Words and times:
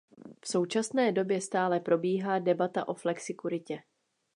V 0.41 0.47
současné 0.47 1.11
době 1.11 1.41
stále 1.41 1.79
probíhá 1.79 2.39
debata 2.39 2.87
o 2.87 2.93
flexikuritě. 2.93 3.81